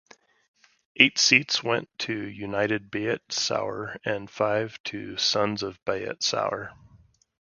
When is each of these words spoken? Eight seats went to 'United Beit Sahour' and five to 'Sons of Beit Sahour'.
Eight 0.95 1.19
seats 1.19 1.61
went 1.61 1.87
to 1.99 2.13
'United 2.27 2.89
Beit 2.89 3.21
Sahour' 3.29 3.99
and 4.03 4.27
five 4.31 4.81
to 4.85 5.15
'Sons 5.17 5.61
of 5.61 5.77
Beit 5.85 6.21
Sahour'. 6.23 6.71